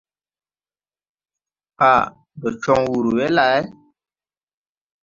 [1.89, 1.99] Aã,
[2.35, 3.61] ndo con wur we lay?